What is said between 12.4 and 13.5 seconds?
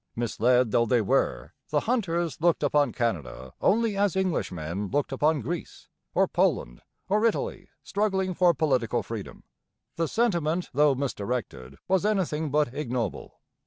but ignoble.